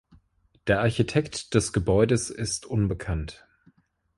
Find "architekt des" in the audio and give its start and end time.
0.79-1.73